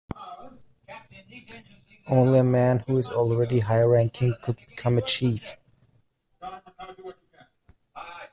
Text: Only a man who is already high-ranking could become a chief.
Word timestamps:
Only 2.07 2.39
a 2.39 2.43
man 2.43 2.79
who 2.87 2.97
is 2.97 3.11
already 3.11 3.59
high-ranking 3.59 4.33
could 4.41 4.55
become 4.67 4.97
a 4.97 5.01
chief. 5.03 5.55